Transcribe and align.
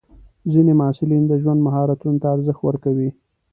ځینې 0.51 0.73
محصلین 0.79 1.23
د 1.27 1.33
ژوند 1.41 1.59
مهارتونو 1.67 2.19
ته 2.21 2.27
ارزښت 2.35 2.61
ورکوي. 2.63 3.09